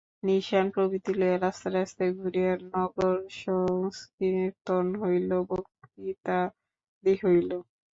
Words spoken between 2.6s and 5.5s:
নগরসঙ্কীর্তন হইল,